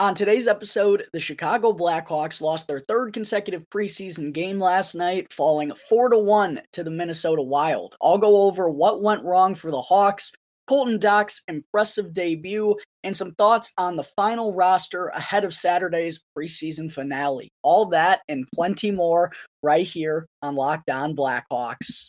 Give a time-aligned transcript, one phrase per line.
[0.00, 5.74] On today's episode, the Chicago Blackhawks lost their third consecutive preseason game last night, falling
[5.90, 7.96] 4 to 1 to the Minnesota Wild.
[8.00, 10.32] I'll go over what went wrong for the Hawks,
[10.66, 16.90] Colton Dach's impressive debut, and some thoughts on the final roster ahead of Saturday's preseason
[16.90, 17.50] finale.
[17.62, 19.30] All that and plenty more
[19.62, 22.08] right here on Locked On Blackhawks.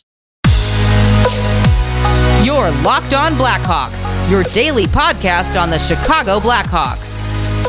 [2.42, 7.20] Your Locked On Blackhawks, your daily podcast on the Chicago Blackhawks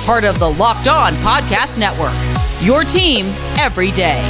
[0.04, 2.14] part of the Locked On Podcast Network.
[2.61, 4.21] Your team every day.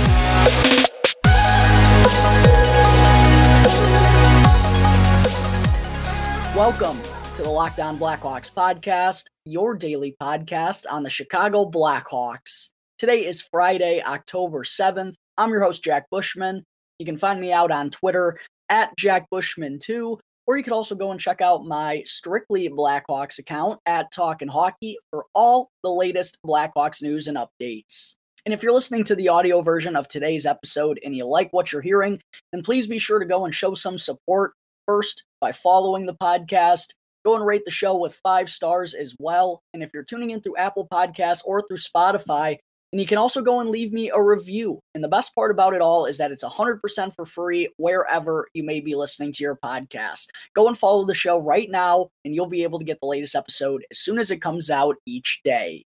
[6.55, 7.01] Welcome
[7.35, 12.69] to the Locked On Blackhawks podcast, your daily podcast on the Chicago Blackhawks.
[12.99, 15.15] Today is Friday, October 7th.
[15.39, 16.63] I'm your host, Jack Bushman.
[16.99, 18.37] You can find me out on Twitter
[18.69, 23.79] at Jack Bushman2 or you could also go and check out my Strictly Blackhawks account
[23.85, 28.15] at Talkin' Hockey for all the latest Blackhawks news and updates.
[28.45, 31.71] And if you're listening to the audio version of today's episode and you like what
[31.71, 32.19] you're hearing,
[32.51, 34.51] then please be sure to go and show some support
[34.85, 36.87] first by following the podcast.
[37.23, 39.61] Go and rate the show with five stars as well.
[39.73, 42.57] And if you're tuning in through Apple Podcasts or through Spotify,
[42.93, 44.79] and you can also go and leave me a review.
[44.93, 48.63] And the best part about it all is that it's 100% for free wherever you
[48.63, 50.27] may be listening to your podcast.
[50.53, 53.33] Go and follow the show right now, and you'll be able to get the latest
[53.33, 55.83] episode as soon as it comes out each day.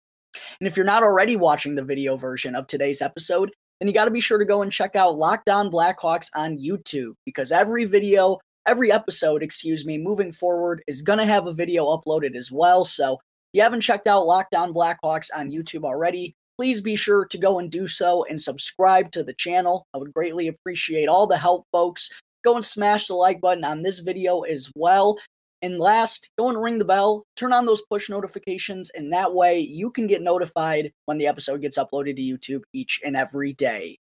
[0.59, 4.06] And if you're not already watching the video version of today's episode, then you got
[4.06, 7.86] to be sure to go and check out Locked On Blackhawks on YouTube because every
[7.86, 12.52] video, every episode, excuse me, moving forward is going to have a video uploaded as
[12.52, 12.83] well.
[12.83, 13.20] So if
[13.53, 17.59] you haven't checked out Locked On Blackhawks on YouTube already, please be sure to go
[17.59, 19.86] and do so and subscribe to the channel.
[19.94, 22.09] I would greatly appreciate all the help, folks.
[22.44, 25.17] Go and smash the like button on this video as well.
[25.61, 29.59] And last, go and ring the bell, turn on those push notifications, and that way
[29.59, 33.98] you can get notified when the episode gets uploaded to YouTube each and every day.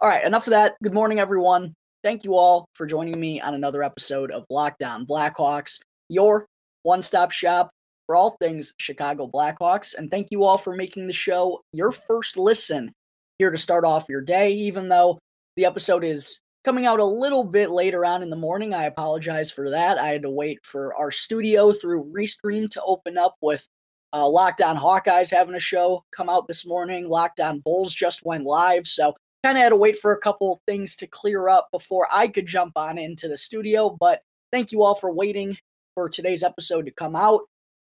[0.00, 0.74] All right, enough of that.
[0.82, 1.74] Good morning, everyone.
[2.02, 5.78] Thank you all for joining me on another episode of Locked On Blackhawks,
[6.08, 6.46] your
[6.82, 7.70] one stop shop
[8.12, 9.94] for all things Chicago Blackhawks.
[9.94, 12.92] And thank you all for making the show your first listen
[13.38, 15.18] here to start off your day, even though
[15.56, 18.74] the episode is coming out a little bit later on in the morning.
[18.74, 19.96] I apologize for that.
[19.96, 23.66] I had to wait for our studio through Restream to open up with
[24.12, 27.08] uh, Locked On Hawkeyes having a show come out this morning.
[27.08, 28.86] Locked On Bulls just went live.
[28.86, 32.28] So kind of had to wait for a couple things to clear up before I
[32.28, 33.96] could jump on into the studio.
[33.98, 34.20] But
[34.52, 35.56] thank you all for waiting
[35.94, 37.40] for today's episode to come out.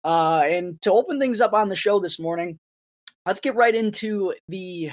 [0.04, 2.58] Uh, and to open things up on the show this morning,
[3.26, 4.92] let's get right into the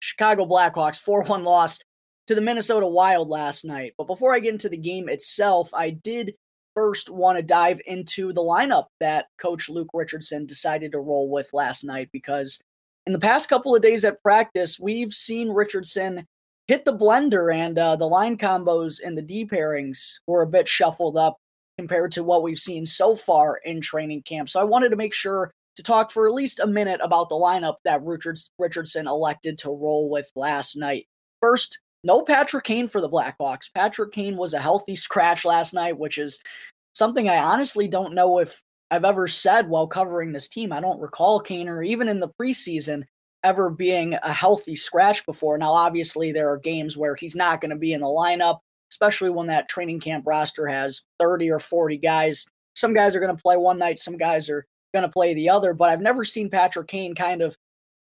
[0.00, 1.78] Chicago Blackhawks 4 1 loss
[2.26, 3.94] to the Minnesota Wild last night.
[3.96, 6.34] But before I get into the game itself, I did
[6.74, 11.48] first want to dive into the lineup that coach Luke Richardson decided to roll with
[11.54, 12.60] last night because
[13.06, 16.26] in the past couple of days at practice, we've seen Richardson
[16.66, 20.68] hit the blender and uh, the line combos and the D pairings were a bit
[20.68, 21.38] shuffled up
[21.78, 24.48] compared to what we've seen so far in training camp.
[24.48, 27.36] So I wanted to make sure to talk for at least a minute about the
[27.36, 31.06] lineup that Richards, Richardson elected to roll with last night.
[31.40, 33.72] First, no Patrick Kane for the Blackhawks.
[33.74, 36.40] Patrick Kane was a healthy scratch last night, which is
[36.94, 40.72] something I honestly don't know if I've ever said while covering this team.
[40.72, 43.04] I don't recall Kane or even in the preseason
[43.42, 45.58] ever being a healthy scratch before.
[45.58, 48.60] Now, obviously, there are games where he's not going to be in the lineup
[48.90, 52.46] especially when that training camp roster has 30 or 40 guys.
[52.74, 55.48] Some guys are going to play one night, some guys are going to play the
[55.48, 57.56] other, but I've never seen Patrick Kane kind of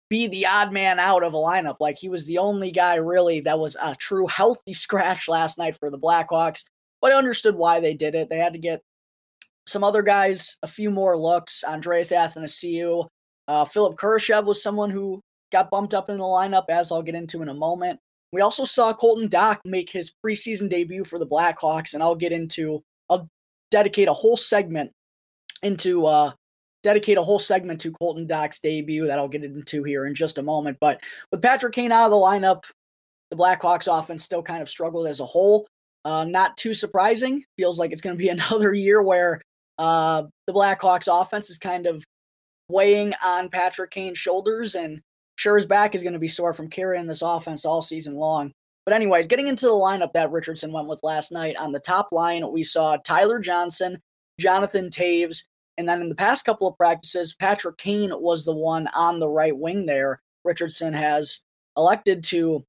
[0.09, 1.77] be the odd man out of a lineup.
[1.81, 5.77] Like he was the only guy really that was a true healthy scratch last night
[5.79, 6.65] for the Blackhawks,
[7.01, 8.29] but I understood why they did it.
[8.29, 8.83] They had to get
[9.67, 11.65] some other guys a few more looks.
[11.65, 13.07] Andreas Athanasiou,
[13.49, 17.15] uh, Philipp Kurashev was someone who got bumped up in the lineup, as I'll get
[17.15, 18.01] into in a moment.
[18.33, 22.33] We also saw Colton Dach make his preseason debut for the Blackhawks, and I'll get
[22.33, 23.29] into, I'll
[23.71, 24.91] dedicate a whole segment
[25.63, 26.33] into, uh,
[26.83, 30.39] dedicate a whole segment to Colton Dach's debut that I'll get into here in just
[30.39, 30.79] a moment.
[30.81, 32.65] But with Patrick Kane out of the lineup,
[33.31, 35.67] the Blackhawks offense still kind of struggled as a whole.
[36.05, 37.45] Uh, not too surprising.
[37.57, 39.41] Feels like it's going to be another year where
[39.79, 42.05] uh, the Blackhawks offense is kind of
[42.69, 45.01] weighing on Patrick Kane's shoulders, and
[45.37, 48.53] sure his back is going to be sore from carrying this offense all season long.
[48.85, 52.09] But, anyways, getting into the lineup that Richardson went with last night, on the top
[52.11, 54.01] line, we saw Tyler Johnson,
[54.41, 55.45] Jonathan Toews,
[55.79, 59.29] and then in the past couple of practices, Patrick Kane was the one on the
[59.29, 60.21] right wing there.
[60.45, 61.41] Richardson has
[61.77, 62.65] elected to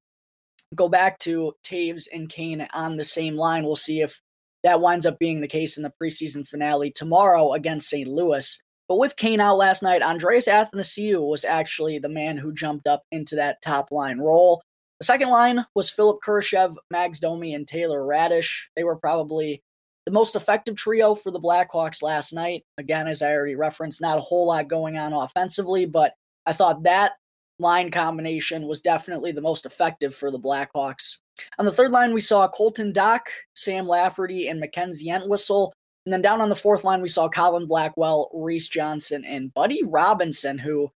[0.74, 3.64] go back to Toews and Kane on the same line.
[3.64, 4.20] We'll see if
[4.62, 8.08] that winds up being the case in the preseason finale tomorrow against St.
[8.08, 8.58] Louis.
[8.94, 13.02] But with Kane out last night, Andreas Athanasiou was actually the man who jumped up
[13.10, 14.62] into that top line role.
[15.00, 18.48] The second line was Philipp Kurashev, Max Domi, and Taylor Raddysh.
[18.76, 19.64] They were probably
[20.06, 22.62] the most effective trio for the Blackhawks last night.
[22.78, 26.12] Again, as I already referenced, not a whole lot going on offensively, but
[26.46, 27.14] I thought that
[27.58, 31.16] line combination was definitely the most effective for the Blackhawks.
[31.58, 33.22] On the third line, we saw Colton Dach,
[33.56, 35.72] Sam Lafferty, and Mackenzie Entwistle.
[36.06, 39.82] And then down on the fourth line, we saw Colin Blackwell, Reese Johnson, and Buddy
[39.82, 40.90] Robinson, who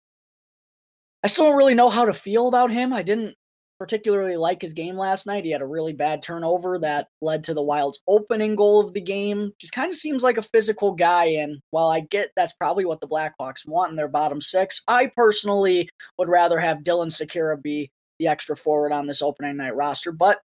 [1.23, 2.93] I still don't really know how to feel about him.
[2.93, 3.35] I didn't
[3.79, 5.45] particularly like his game last night.
[5.45, 9.01] He had a really bad turnover that led to the Wild's opening goal of the
[9.01, 9.53] game.
[9.59, 11.27] Just kind of seems like a physical guy.
[11.27, 15.07] And while I get that's probably what the Blackhawks want in their bottom six, I
[15.07, 15.89] personally
[16.19, 20.13] would rather have Dylan Sikura be the extra forward on this opening night roster.
[20.13, 20.41] But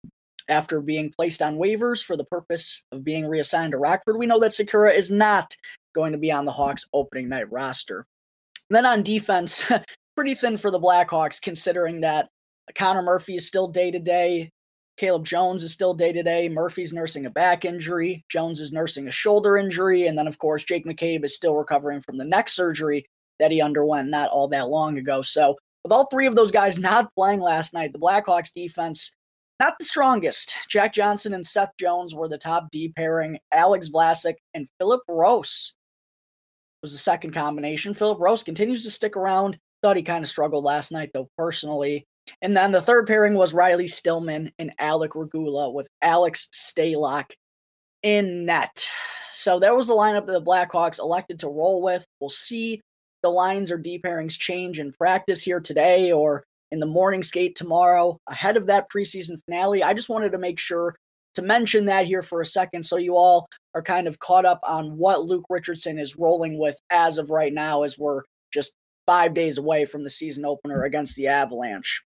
[0.50, 4.40] after being placed on waivers for the purpose of being reassigned to Rockford, we know
[4.40, 5.56] that Sikura is not
[5.94, 8.06] going to be on the Hawks opening night roster.
[8.70, 9.64] And then on defense,
[10.16, 12.30] pretty thin for the Blackhawks, considering that
[12.76, 14.52] Connor Murphy is still day to day.
[14.98, 16.50] Caleb Jones is still day to day.
[16.50, 18.26] Murphy's nursing a back injury.
[18.30, 20.08] Jones is nursing a shoulder injury.
[20.08, 23.06] And then, of course, Jake McCabe is still recovering from the neck surgery
[23.40, 25.22] that he underwent not all that long ago.
[25.22, 29.14] So, with all three of those guys not playing last night, the Blackhawks defense,
[29.60, 30.56] not the strongest.
[30.70, 33.40] Jack Johnson and Seth Jones were the top D pairing.
[33.52, 35.74] Alex Vlasic and Philip Roos
[36.82, 37.94] was the second combination.
[37.94, 39.58] Philip Roos continues to stick around.
[39.82, 42.06] Thought he kind of struggled last night, though, personally.
[42.42, 47.32] And then the third pairing was Riley Stillman and Alec Regula with Alex Stalock
[48.04, 48.88] in net.
[49.34, 52.06] So that was the lineup that the Blackhawks elected to roll with.
[52.20, 52.82] We'll see
[53.24, 57.56] the lines or D pairings change in practice here today or in the morning skate
[57.56, 59.84] tomorrow ahead of that preseason finale.
[59.84, 60.96] I just wanted to make sure
[61.36, 64.60] to mention that here for a second so you all are kind of caught up
[64.64, 68.74] on what Luke Richardson is rolling with as of right now as we're just
[69.06, 72.04] five days away from the season opener against the Avalanche.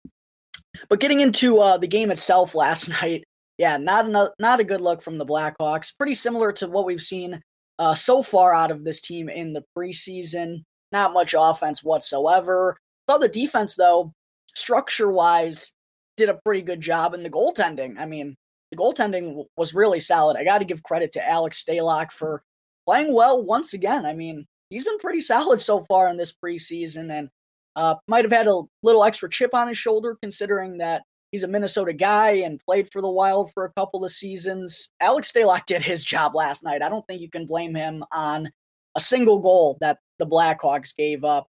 [0.89, 3.25] But getting into uh, the game itself last night,
[3.57, 5.97] yeah, not a, not a good look from the Blackhawks.
[5.97, 7.41] Pretty similar to what we've seen
[7.79, 10.63] uh, so far out of this team in the preseason.
[10.93, 12.77] Not much offense whatsoever.
[13.07, 14.13] Thought the defense, though,
[14.59, 15.73] structure wise,
[16.17, 17.99] did a pretty good job in the goaltending.
[17.99, 18.37] I mean,
[18.71, 20.37] the goaltending was really solid.
[20.37, 22.43] I got to give credit to Alex Stalock for
[22.87, 24.05] playing well once again.
[24.05, 27.29] I mean, he's been pretty solid so far in this preseason and
[27.77, 31.49] uh, might have had a little extra chip on his shoulder considering that he's a
[31.49, 34.91] Minnesota guy and played for the Wild for a couple of seasons.
[35.01, 36.83] Alex Stalock did his job last night.
[36.83, 38.51] I don't think you can blame him on
[38.97, 41.47] a single goal that the Blackhawks gave up.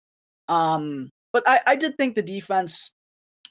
[0.49, 2.93] Um, but I, I did think the defense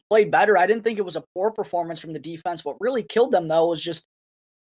[0.09, 0.57] played better.
[0.57, 2.63] I didn't think it was a poor performance from the defense.
[2.63, 4.05] What really killed them, though, was just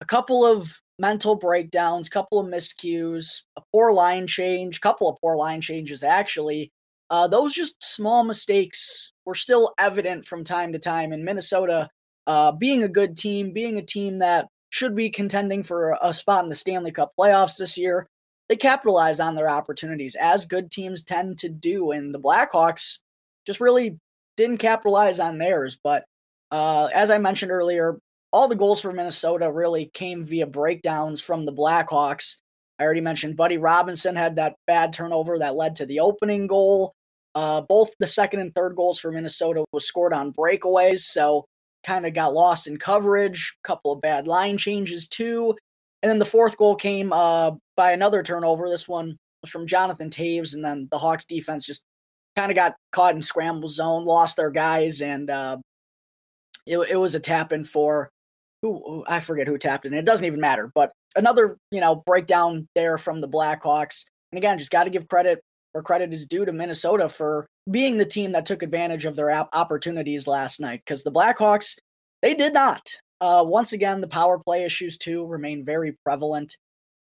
[0.02, 5.08] a couple of mental breakdowns, a couple of miscues, a poor line change, a couple
[5.08, 6.72] of poor line changes actually.
[7.12, 11.90] Uh, those just small mistakes were still evident from time to time in Minnesota.
[12.26, 16.44] Uh, being a good team, being a team that should be contending for a spot
[16.44, 18.08] in the Stanley Cup playoffs this year,
[18.50, 21.92] they capitalize on their opportunities as good teams tend to do.
[21.92, 23.00] And the Blackhawks
[23.46, 23.98] just really
[24.38, 25.78] didn't capitalize on theirs.
[25.84, 26.04] But
[26.52, 27.98] uh, as I mentioned earlier,
[28.32, 32.38] all the goals for Minnesota really came via breakdowns from the Blackhawks.
[32.80, 36.94] I already mentioned Buddy Robinson had that bad turnover that led to the opening goal.
[37.36, 41.46] Uh, both the second and third goals for Minnesota was scored on breakaways, so
[41.86, 43.54] kind of got lost in coverage.
[43.64, 45.56] A couple of bad line changes too,
[46.02, 48.70] and then the fourth goal came uh, by another turnover.
[48.70, 51.84] This one was from Jonathan Toews, and then the Hawks defense just
[52.36, 55.58] kind of got caught in scramble zone, lost their guys, and uh,
[56.66, 58.10] it, it was a tap in for
[58.62, 59.94] who I forget who tapped in.
[59.94, 60.72] It doesn't even matter.
[60.74, 64.06] But another, you know, breakdown there from the Blackhawks.
[64.32, 67.98] And again, just got to give credit where credit is due to Minnesota for being
[67.98, 70.82] the team that took advantage of their opportunities last night.
[70.86, 71.76] Because the Blackhawks,
[72.22, 72.82] they did not.
[73.20, 76.58] Uh, once again, the power play issues too remain very prevalent.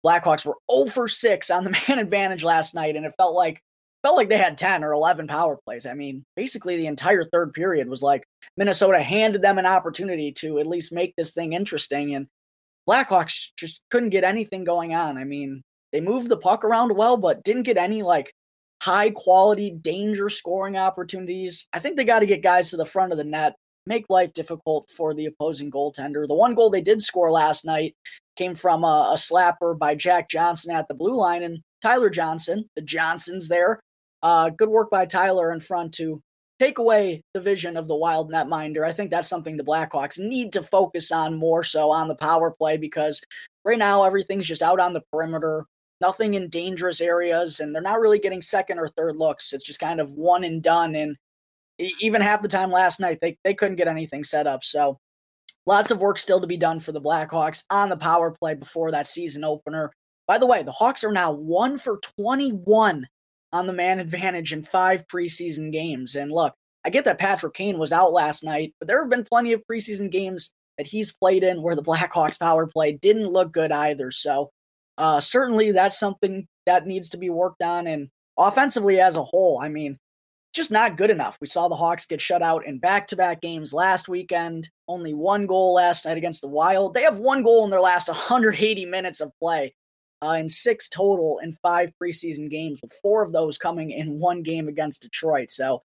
[0.04, 3.60] Blackhawks were 0 for 6 on the man advantage last night, and it felt like
[4.02, 5.86] felt like they had 10 or 11 power plays.
[5.86, 8.24] I mean, basically the entire third period was like
[8.56, 12.14] Minnesota handed them an opportunity to at least make this thing interesting.
[12.14, 12.26] And
[12.88, 15.16] Blackhawks just couldn't get anything going on.
[15.16, 18.32] I mean, they moved the puck around well, but didn't get any like
[18.82, 21.66] high quality danger scoring opportunities.
[21.72, 23.54] I think they got to get guys to the front of the net,
[23.86, 26.26] make life difficult for the opposing goaltender.
[26.26, 27.94] The one goal they did score last night
[28.36, 31.44] came from a, a slapper by Jack Johnson at the blue line.
[31.44, 33.78] And Tyler Johnson, the Johnsons there,
[34.22, 36.22] uh, good work by Tyler in front to
[36.58, 38.84] take away the vision of the wild netminder.
[38.86, 42.52] I think that's something the Blackhawks need to focus on more so on the power
[42.52, 43.20] play because
[43.64, 45.66] right now everything's just out on the perimeter.
[46.00, 49.52] nothing in dangerous areas, and they're not really getting second or third looks.
[49.52, 50.94] It's just kind of one and done.
[50.94, 51.16] And
[52.00, 54.64] even half the time last night, they, they couldn't get anything set up.
[54.64, 54.98] So
[55.66, 58.90] lots of work still to be done for the Blackhawks on the power play before
[58.90, 59.92] that season opener.
[60.26, 63.06] By the way, the Hawks are now one for 21
[63.52, 66.14] on the man advantage in five preseason games.
[66.14, 66.54] And look,
[66.84, 69.62] I get that Patrick Kane was out last night, but there have been plenty of
[69.70, 74.10] preseason games that he's played in where the Blackhawks power play didn't look good either.
[74.10, 74.50] So
[74.98, 77.86] uh, certainly that's something that needs to be worked on.
[77.86, 79.98] And offensively as a whole, I mean,
[80.52, 81.38] just not good enough.
[81.40, 84.68] We saw the Hawks get shut out in back to back games last weekend.
[84.86, 86.92] Only one goal last night against the Wild.
[86.92, 89.74] They have one goal in their last 180 minutes of play.
[90.22, 94.42] Uh, in six total in five preseason games, with four of those coming in one
[94.42, 95.50] game against Detroit.
[95.50, 95.82] So,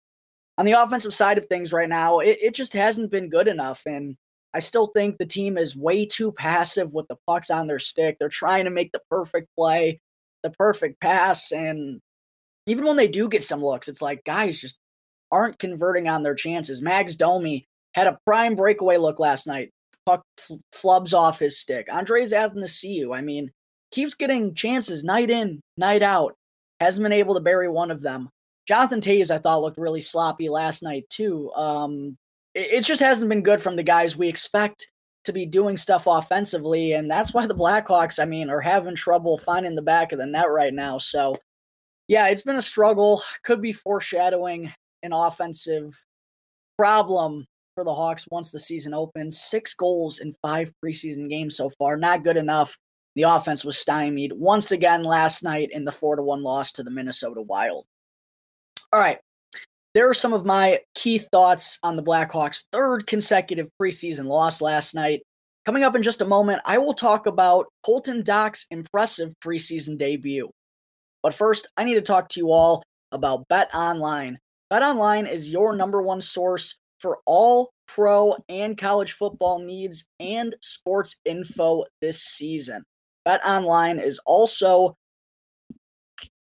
[0.57, 3.83] on the offensive side of things right now, it, it just hasn't been good enough.
[3.85, 4.17] And
[4.55, 8.17] I still think the team is way too passive with the pucks on their stick.
[8.19, 10.01] They're trying to make the perfect play,
[10.43, 11.53] the perfect pass.
[11.53, 12.01] And
[12.67, 14.79] even when they do get some looks, it's like guys just
[15.31, 16.83] aren't converting on their chances.
[16.83, 19.71] Max Domi had a prime breakaway look last night.
[20.05, 21.89] Puck f- flubs off his stick.
[21.91, 23.51] Andreas Athanasiou, I mean,
[23.93, 26.35] keeps getting chances night in, night out.
[26.81, 28.29] Hasn't been able to bury one of them.
[28.67, 31.53] Jonathan Toews, I thought, looked really sloppy last night, too.
[31.53, 32.17] Um,
[32.55, 34.89] it, just hasn't been good from the guys we expect
[35.25, 36.93] to be doing stuff offensively.
[36.93, 40.27] And that's why the Blackhawks, I mean, are having trouble finding the back of the
[40.27, 40.99] net right now.
[40.99, 41.37] So,
[42.09, 43.23] yeah, it's been a struggle.
[43.45, 44.73] Could be foreshadowing
[45.03, 45.95] an offensive
[46.77, 49.41] problem for the Hawks once the season opens.
[49.41, 51.97] Six goals in five preseason games so far.
[51.97, 52.77] Not good enough.
[53.15, 56.83] The offense was stymied once again last night in the 4 to 1 loss to
[56.83, 57.85] the Minnesota Wild.
[58.93, 59.19] All right
[59.95, 64.95] there are some of my key thoughts on the Blackhawks' third consecutive preseason loss last
[64.95, 65.23] night.
[65.67, 70.51] Coming up in just a moment, I will talk about Colton Dach's impressive preseason debut.
[71.23, 74.39] But first, I need to talk to you all about Bet Online.
[74.71, 80.57] Bet Online is your number one source for all pro and college football needs and
[80.63, 82.83] sports info this season.
[83.25, 84.97] Bet Online is also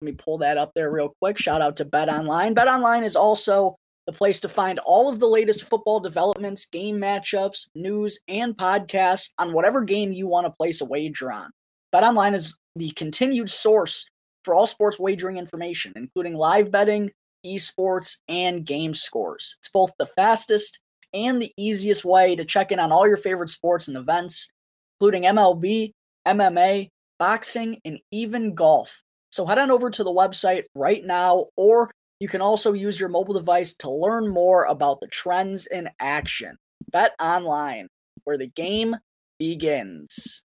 [0.01, 1.37] let me pull that up there real quick.
[1.37, 2.53] Shout out to Bet Online.
[2.53, 6.97] Bet Online is also the place to find all of the latest football developments, game
[6.97, 11.51] matchups, news, and podcasts on whatever game you want to place a wager on.
[11.91, 14.05] Bet Online is the continued source
[14.43, 17.11] for all sports wagering information, including live betting,
[17.45, 19.55] esports, and game scores.
[19.59, 20.79] It's both the fastest
[21.13, 24.49] and the easiest way to check in on all your favorite sports and events,
[24.99, 25.91] including MLB,
[26.29, 29.01] MMA, boxing, and even golf.
[29.31, 33.09] So head on over to the website right now, or you can also use your
[33.09, 36.57] mobile device to learn more about the trends in action.
[36.91, 37.87] Bet online,
[38.23, 38.95] where the game
[39.37, 40.41] begins.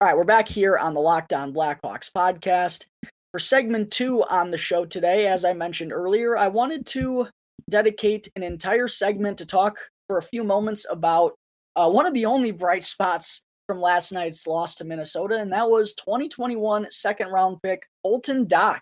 [0.00, 2.84] All right, we're back here on the Locked On Blackhawks podcast.
[3.32, 7.28] For segment two on the show today, as I mentioned earlier, I wanted to
[7.70, 11.34] dedicate an entire segment to talk for a few moments about
[11.76, 15.68] uh, one of the only bright spots from last night's loss to Minnesota, and that
[15.68, 18.80] was 2021 second round pick Colton Dach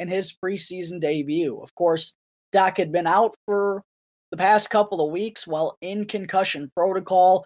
[0.00, 1.58] in his preseason debut.
[1.60, 2.14] Of course,
[2.54, 3.82] Dach had been out for
[4.30, 7.44] the past couple of weeks while in concussion protocol.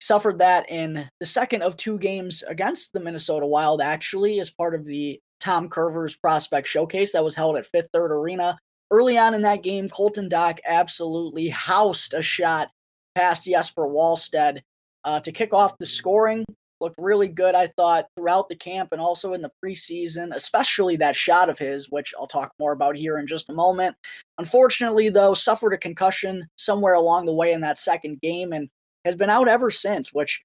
[0.00, 4.74] Suffered that in the second of two games against the Minnesota Wild, actually, as part
[4.74, 8.58] of the Tom Kurvers Prospect Showcase that was held at Fifth Third Arena.
[8.90, 12.68] Early on in that game, Colton Dach absolutely housed a shot
[13.16, 14.60] past Jesper Wallstedt
[15.04, 16.44] uh, to kick off the scoring.
[16.78, 21.16] Looked really good, I thought, throughout the camp and also in the preseason, especially that
[21.16, 23.96] shot of his, which I'll talk more about here in just a moment.
[24.36, 28.68] Unfortunately, though, suffered a concussion somewhere along the way in that second game and
[29.06, 30.42] has been out ever since, which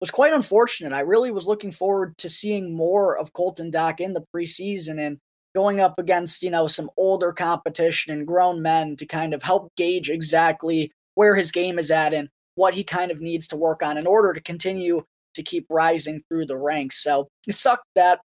[0.00, 0.94] was quite unfortunate.
[0.94, 5.18] I really was looking forward to seeing more of Colton Dach in the preseason and
[5.54, 9.70] going up against, you know, some older competition and grown men to kind of help
[9.76, 13.82] gauge exactly where his game is at and what he kind of needs to work
[13.82, 15.02] on in order to continue
[15.34, 17.02] to keep rising through the ranks.
[17.02, 18.20] So it sucked that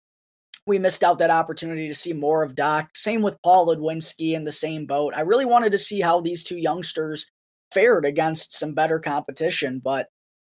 [0.67, 2.87] we missed out that opportunity to see more of Dach.
[2.95, 5.15] Same with Paul Ludwinski in the same boat.
[5.17, 7.27] I really wanted to see how these two youngsters
[7.73, 10.07] fared against some better competition, but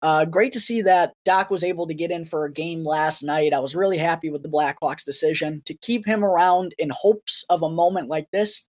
[0.03, 3.23] uh, great to see that Dach was able to get in for a game last
[3.23, 3.53] night.
[3.53, 7.63] I was really happy with the Blackhawks' decision to keep him around in hopes of
[7.63, 8.69] a moment like this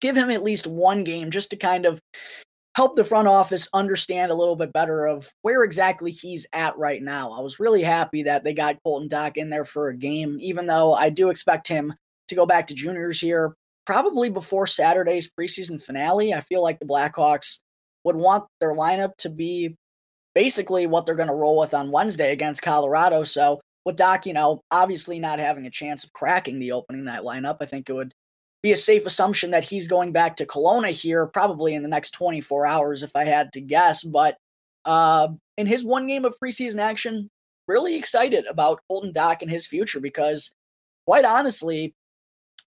[0.00, 2.00] give him at least one game just to kind of
[2.76, 7.02] help the front office understand a little bit better of where exactly he's at right
[7.02, 7.32] now.
[7.32, 10.66] I was really happy that they got Colton Dach in there for a game, even
[10.66, 11.92] though I do expect him
[12.28, 13.54] to go back to juniors here
[13.86, 16.32] probably before Saturday's preseason finale.
[16.32, 17.58] I feel like the Blackhawks
[18.04, 19.76] would want their lineup to be
[20.34, 23.24] basically what they're going to roll with on Wednesday against Colorado.
[23.24, 27.22] So with Dach, you know, obviously not having a chance of cracking the opening night
[27.22, 28.14] lineup, I think it would
[28.62, 32.10] be a safe assumption that he's going back to Kelowna here probably in the next
[32.10, 34.02] 24 hours, if I had to guess.
[34.02, 34.36] But
[34.84, 37.30] uh, in his one game of preseason action,
[37.66, 40.50] really excited about Colton Dach and his future because,
[41.06, 41.94] quite honestly,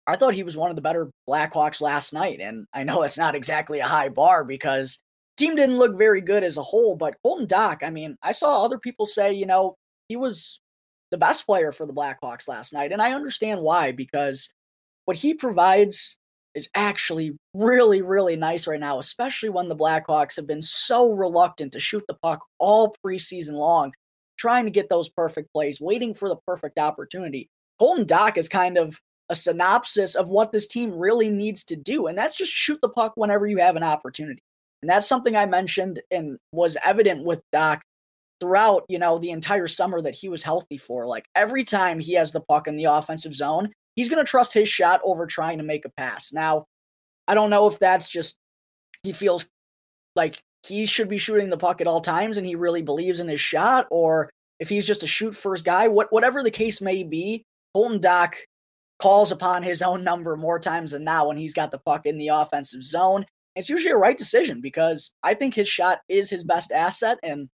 [0.08, 2.40] I thought he was one of the better Blackhawks last night.
[2.42, 5.00] And I know it's not exactly a high bar because
[5.38, 8.64] team didn't look very good as a whole, but Colton Dach, I mean, I saw
[8.64, 9.76] other people say, you know,
[10.08, 10.60] he was
[11.12, 12.92] the best player for the Blackhawks last night.
[12.92, 14.50] And I understand why, because
[15.06, 16.18] what he provides
[16.56, 21.74] is actually really, really nice right now, especially when the Blackhawks have been so reluctant
[21.74, 23.92] to shoot the puck all preseason long,
[24.38, 27.50] trying to get those perfect plays, waiting for the perfect opportunity.
[27.80, 32.08] Colton Dach is kind of a synopsis of what this team really needs to do,
[32.08, 34.42] and that's just shoot the puck whenever you have an opportunity.
[34.82, 37.80] And that's something I mentioned and was evident with Dach
[38.42, 41.08] throughout, you know, the entire summer that he was healthy for.
[41.08, 44.54] Like every time he has the puck in the offensive zone, he's going to trust
[44.54, 46.34] his shot over trying to make a pass.
[46.34, 46.66] Now,
[47.28, 48.38] I don't know if that's just
[49.04, 49.50] he feels
[50.16, 53.28] like he should be shooting the puck at all times and he really believes in
[53.28, 57.04] his shot or if he's just a shoot first guy, what whatever the case may
[57.04, 58.34] be, Colton Dach
[59.00, 62.18] calls upon his own number more times than not when he's got the puck in
[62.18, 63.26] the offensive zone.
[63.56, 67.50] It's usually a right decision because I think his shot is his best asset and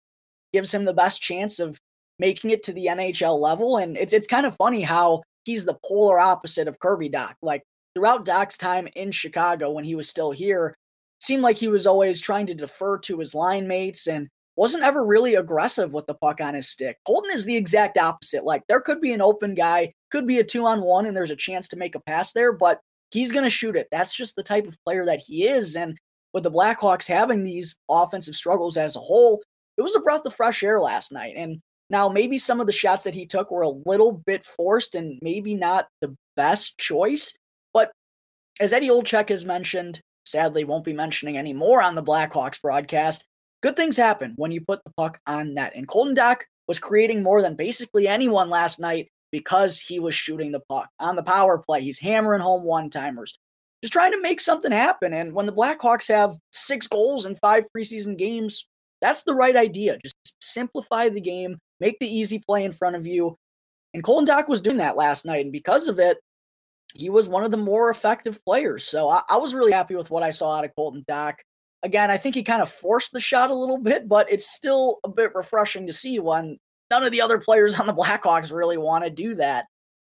[0.52, 1.78] gives him the best chance of
[2.18, 3.76] making it to the NHL level.
[3.76, 7.34] And it's it's kind of funny how he's the polar opposite of Kirby Dach.
[7.42, 7.62] Like
[7.94, 10.76] throughout Dach's time in Chicago when he was still here,
[11.20, 15.04] seemed like he was always trying to defer to his line mates and wasn't ever
[15.04, 16.98] really aggressive with the puck on his stick.
[17.06, 18.44] Colton is the exact opposite.
[18.44, 21.30] Like there could be an open guy, could be a two on one, and there's
[21.30, 23.88] a chance to make a pass there, but he's going to shoot it.
[23.90, 25.76] That's just the type of player that he is.
[25.76, 25.98] And
[26.32, 29.42] with the Blackhawks having these offensive struggles as a whole,
[29.76, 31.34] it was a breath of fresh air last night.
[31.36, 31.60] And
[31.90, 35.18] now maybe some of the shots that he took were a little bit forced and
[35.22, 37.34] maybe not the best choice.
[37.72, 37.92] But
[38.60, 43.24] as Eddie Olczyk has mentioned, sadly won't be mentioning anymore on the Blackhawks broadcast,
[43.62, 45.72] good things happen when you put the puck on net.
[45.74, 50.52] And Colton Dach was creating more than basically anyone last night because he was shooting
[50.52, 51.82] the puck on the power play.
[51.82, 53.36] He's hammering home one timers,
[53.82, 55.12] just trying to make something happen.
[55.12, 58.66] And when the Blackhawks have six goals in five preseason games,
[59.00, 59.98] that's the right idea.
[60.02, 63.38] Just simplify the game, make the easy play in front of you.
[63.92, 65.44] And Colton Dach was doing that last night.
[65.44, 66.18] And because of it,
[66.94, 68.84] he was one of the more effective players.
[68.84, 71.34] So I, I was really happy with what I saw out of Colton Dach.
[71.82, 75.00] Again, I think he kind of forced the shot a little bit, but it's still
[75.04, 76.58] a bit refreshing to see when
[76.90, 79.66] none of the other players on the Blackhawks really want to do that.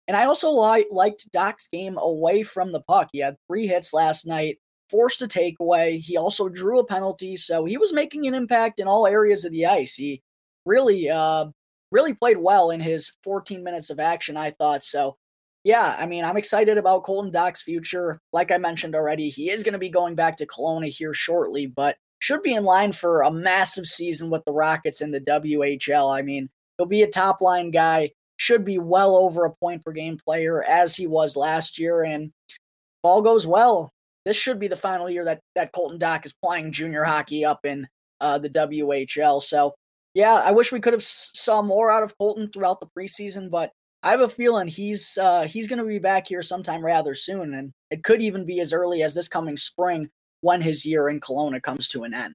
[0.09, 3.11] And I also li- liked Dach's game away from the puck.
[3.13, 6.01] He had three hits last night, forced a takeaway.
[6.01, 9.53] He also drew a penalty, so he was making an impact in all areas of
[9.53, 9.95] the ice.
[9.95, 10.23] He
[10.67, 11.47] really, uh,
[11.91, 14.37] really played well in his 14 minutes of action.
[14.37, 15.17] I thought so.
[15.63, 18.21] Yeah, I mean, I'm excited about Colton Dach's future.
[18.33, 21.67] Like I mentioned already, he is going to be going back to Kelowna here shortly,
[21.67, 26.15] but should be in line for a massive season with the Rockets in the WHL.
[26.15, 26.49] I mean,
[26.81, 30.65] He'll be a top line guy, should be well over a point per game player
[30.65, 32.05] as he was last year.
[32.05, 32.59] And if
[33.03, 33.93] all goes well.
[34.25, 37.67] This should be the final year that, that Colton Dach is playing junior hockey up
[37.67, 37.87] in
[38.23, 39.43] uh, the WHL.
[39.43, 39.75] So,
[40.15, 43.73] yeah, I wish we could have saw more out of Colton throughout the preseason, but
[44.03, 47.55] I have a feeling he's uh, he's going to be back here sometime rather soon,
[47.55, 50.09] and it could even be as early as this coming spring
[50.41, 52.35] when his year in Kelowna comes to an end.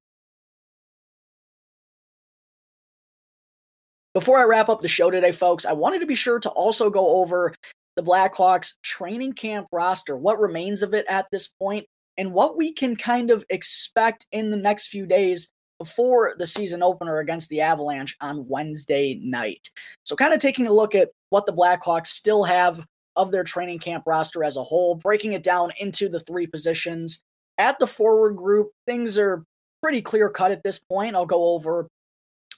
[4.13, 6.89] Before I wrap up the show today, folks, I wanted to be sure to also
[6.89, 7.53] go over
[7.97, 11.85] the Blackhawks training camp roster, what remains of it at this point,
[12.17, 16.81] and what we can kind of expect in the next few days before the season
[16.81, 19.69] opener against the Avalanche on Wednesday night.
[20.03, 22.85] So, kind of taking a look at what the Blackhawks still have
[23.15, 27.21] of their training camp roster as a whole, breaking it down into the three positions.
[27.57, 29.43] At the forward group, things are
[29.81, 31.15] pretty clear cut at this point.
[31.15, 31.87] I'll go over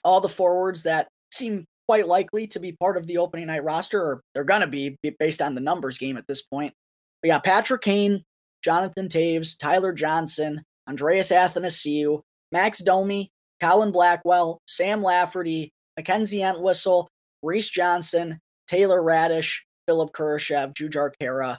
[0.04, 4.02] all the forwards that seem quite likely to be part of the opening night roster,
[4.02, 6.74] or they're going to be based on the numbers game at this point.
[7.22, 8.24] We got Patrick Kane,
[8.64, 13.32] Jonathan Toews, Tyler Johnson, Andreas Athanasiou, Max Domi,
[13.62, 17.10] Colin Blackwell, Sam Lafferty, Mackenzie Entwistle,
[17.44, 21.58] Reese Johnson, Taylor Raddysh, Philipp Kurashev, Jujhar Khaira,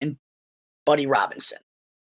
[0.00, 0.16] and
[0.84, 1.58] Buddy Robinson.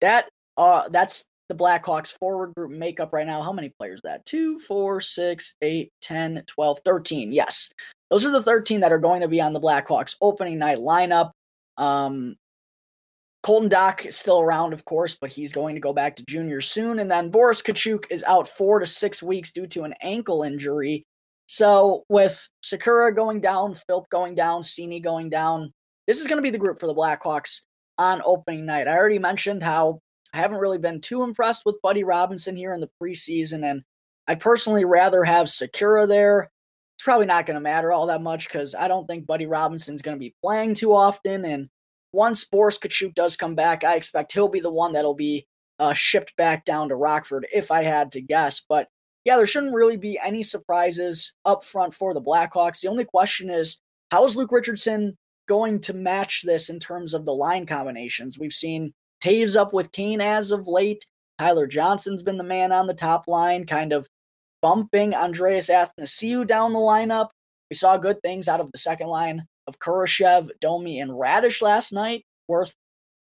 [0.01, 3.41] That uh that's the Blackhawks forward group makeup right now.
[3.41, 4.25] How many players that?
[4.25, 7.31] 2, 4, 6, 8, 10, 12, 13.
[7.33, 7.69] Yes.
[8.09, 11.31] Those are the 13 that are going to be on the Blackhawks opening night lineup.
[11.77, 12.35] Um,
[13.43, 16.61] Colton Dach is still around, of course, but he's going to go back to junior
[16.61, 16.99] soon.
[16.99, 21.05] And then Boris Katchouk is out four to six weeks due to an ankle injury.
[21.47, 25.73] So with Sikura going down, Philp going down, Seney going down,
[26.07, 27.61] this is going to be the group for the Blackhawks
[27.97, 28.87] on opening night.
[28.87, 29.99] I already mentioned how
[30.33, 33.83] I haven't really been too impressed with Buddy Robinson here in the preseason, and
[34.27, 36.49] I'd personally rather have Sikura there.
[36.95, 40.01] It's probably not going to matter all that much because I don't think Buddy Robinson's
[40.01, 41.43] going to be playing too often.
[41.43, 41.69] And
[42.13, 45.45] once Boris Katchouk does come back, I expect he'll be the one that'll be
[45.79, 48.61] uh, shipped back down to Rockford, if I had to guess.
[48.61, 48.87] But
[49.25, 52.81] yeah, there shouldn't really be any surprises up front for the Blackhawks.
[52.81, 53.79] The only question is,
[54.11, 58.37] how is Luke Richardson going to match this in terms of the line combinations?
[58.37, 61.05] We've seen Toews up with Kane as of late.
[61.39, 64.07] Tyler Johnson's been the man on the top line, kind of
[64.61, 67.29] bumping Andreas Athanasiou down the lineup.
[67.71, 71.93] We saw good things out of the second line of Kurashev, Domi, and Raddysh last
[71.93, 72.25] night.
[72.47, 72.73] Worth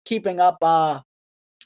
[0.05, 1.01] keeping up, uh,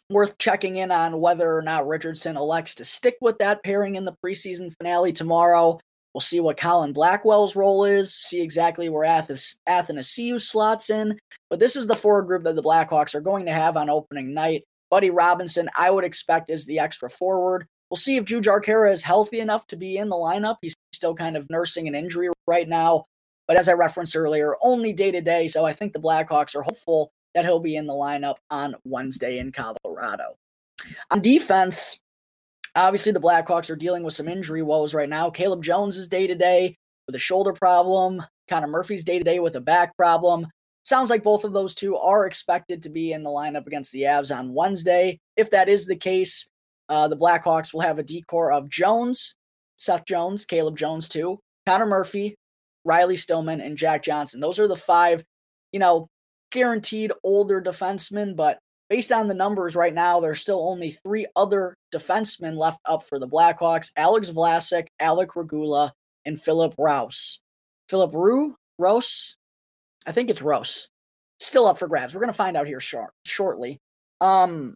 [0.09, 4.05] worth checking in on whether or not Richardson elects to stick with that pairing in
[4.05, 5.79] the preseason finale tomorrow.
[6.15, 11.17] We'll see what Colin Blackwell's role is, see exactly where Athas- Athanasiou slots in.
[11.49, 14.35] But this is the forward group that the Blackhawks are going to have on opening
[14.35, 14.65] night.
[14.91, 17.67] Buddy Robinson, I would expect, is the extra forward.
[17.91, 20.57] We'll see if Jujhar Khaira is healthy enough to be in the lineup.
[20.63, 23.07] He's still kind of nursing an injury right now.
[23.51, 25.49] But as I referenced earlier, only day to day.
[25.49, 29.41] So I think the Blackhawks are hopeful that he'll be in the lineup on Wednesday
[29.41, 30.37] in Colorado.
[31.11, 31.99] On defense,
[32.77, 35.31] obviously the Blackhawks are dealing with some injury woes right now.
[35.31, 36.77] Caleb Jones is day to day
[37.09, 38.23] with a shoulder problem.
[38.49, 40.47] Connor Murphy's day to day with a back problem.
[40.85, 44.03] Sounds like both of those two are expected to be in the lineup against the
[44.03, 45.19] Avs on Wednesday.
[45.37, 46.49] If that is the case,
[46.89, 49.35] uh, the Blackhawks will have a decor of Jones,
[49.77, 52.37] Seth Jones, Caleb Jones, too, Connor Murphy,
[52.85, 54.41] Riley Stillman, and Jack Johnson.
[54.41, 55.25] Those are the five,
[55.73, 56.09] you know,
[56.51, 58.37] guaranteed older defensemen.
[58.37, 63.05] But based on the numbers right now, there's still only three other defensemen left up
[63.05, 65.93] for the Blackhawks Alex Vlasic, Alec Regula,
[66.25, 67.41] and Philip Rouse.
[67.89, 69.37] Philip Rue, Rose,
[70.07, 70.89] I think it's Rose.
[71.39, 72.15] Still up for grabs.
[72.15, 73.79] We're going to find out here short, shortly.
[74.21, 74.75] Um,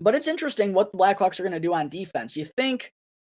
[0.00, 2.36] but it's interesting what the Blackhawks are going to do on defense.
[2.36, 2.90] You think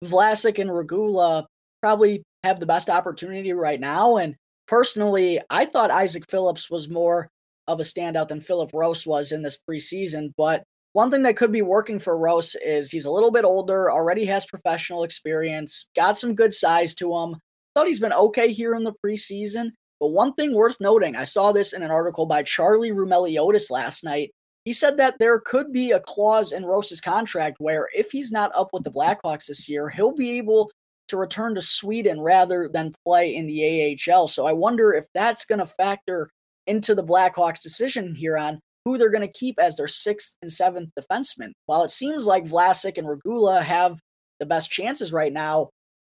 [0.04, 1.46] Vlasic and Regula
[1.82, 4.16] probably have the best opportunity right now.
[4.16, 4.36] And
[4.66, 7.28] personally, I thought Isaac Phillips was more
[7.66, 10.32] of a standout than Philip Rose was in this preseason.
[10.36, 10.62] But
[10.92, 14.24] one thing that could be working for Rose is he's a little bit older, already
[14.26, 17.36] has professional experience, got some good size to him.
[17.74, 19.72] Thought he's been okay here in the preseason.
[20.00, 24.04] But one thing worth noting, I saw this in an article by Charlie Roumeliotis last
[24.04, 24.30] night.
[24.64, 28.50] He said that there could be a clause in Rose's contract where if he's not
[28.54, 30.70] up with the Blackhawks this year, he'll be able
[31.08, 34.28] to return to Sweden rather than play in the AHL.
[34.28, 36.30] So I wonder if that's going to factor
[36.66, 40.52] into the Blackhawks' decision here on who they're going to keep as their sixth and
[40.52, 41.52] seventh defenseman.
[41.66, 43.98] While it seems like Vlasic and Regula have
[44.38, 45.70] the best chances right now,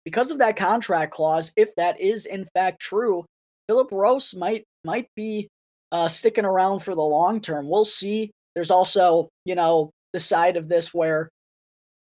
[0.04, 3.26] because of that contract clause, if that is in fact true,
[3.68, 5.50] Philip Rose might might be
[5.92, 7.70] uh, sticking around for the long term.
[7.70, 8.32] We'll see.
[8.56, 11.30] There's also, you know, the side of this where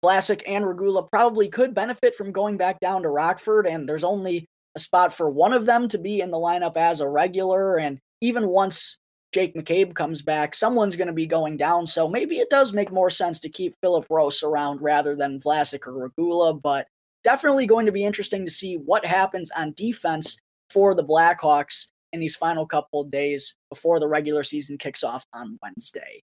[0.05, 4.47] Vlasic and Regula probably could benefit from going back down to Rockford, and there's only
[4.75, 7.77] a spot for one of them to be in the lineup as a regular.
[7.77, 8.97] And even once
[9.31, 11.87] Jake McCabe comes back, someone's going to be going down.
[11.87, 15.87] So maybe it does make more sense to keep Philip Rose around rather than Vlasic
[15.87, 16.53] or Regula.
[16.53, 16.87] But
[17.23, 20.37] definitely going to be interesting to see what happens on defense
[20.69, 25.57] for the Blackhawks in these final couple days before the regular season kicks off on
[25.63, 26.21] Wednesday.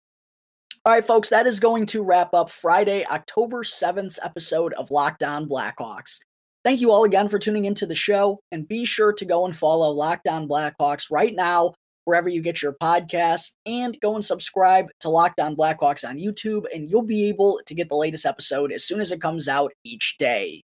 [0.86, 5.22] All right, folks, that is going to wrap up Friday, October 7th episode of Locked
[5.22, 6.20] On Blackhawks.
[6.64, 9.54] Thank you all again for tuning into the show, and be sure to go and
[9.54, 11.74] follow Locked On Blackhawks right now,
[12.06, 16.64] wherever you get your podcasts, and go and subscribe to Locked On Blackhawks on YouTube,
[16.74, 19.72] and you'll be able to get the latest episode as soon as it comes out
[19.84, 20.62] each day.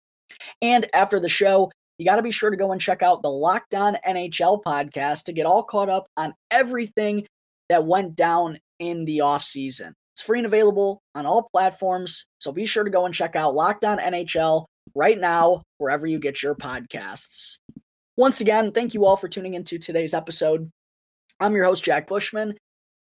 [0.62, 3.30] And after the show, you got to be sure to go and check out the
[3.30, 7.28] Locked On NHL podcast to get all caught up on everything
[7.67, 9.91] that went down in the offseason.
[10.15, 12.25] It's free and available on all platforms.
[12.39, 16.19] So be sure to go and check out Locked On NHL right now, wherever you
[16.19, 17.58] get your podcasts.
[18.15, 20.71] Once again, thank you all for tuning into today's episode.
[21.41, 22.56] I'm your host, Jack Bushman.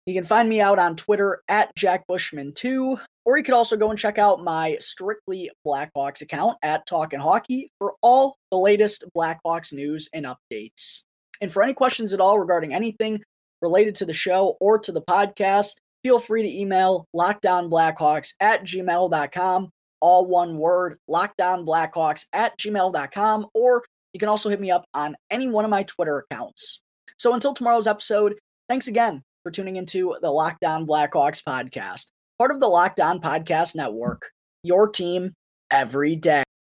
[0.05, 3.89] You can find me out on Twitter at Jack Bushman2, or you could also go
[3.89, 9.73] and check out my Strictly Blackhawks account at Talkin' Hockey for all the latest Blackhawks
[9.73, 11.01] news and updates.
[11.41, 13.21] And for any questions at all regarding anything
[13.61, 15.71] related to the show or to the podcast,
[16.03, 19.69] feel free to email lockdownblackhawks at gmail.com,
[20.01, 25.47] all one word, lockdownblackhawks at gmail.com, or you can also hit me up on any
[25.47, 26.81] one of my Twitter accounts.
[27.17, 28.35] So until tomorrow's episode,
[28.69, 33.19] thanks again for tuning into the Locked On Blackhawks podcast, part of the Locked On
[33.19, 34.29] Podcast Network.
[34.63, 35.33] Your team
[35.71, 36.42] every day.